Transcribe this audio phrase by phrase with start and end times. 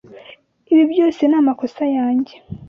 [0.71, 2.33] Ibi byose ni amakosa yanjye.